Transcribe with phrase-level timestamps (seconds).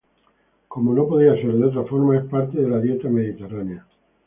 [0.67, 3.85] Como no podía ser de otra forma, es parte de la dieta mediterránea.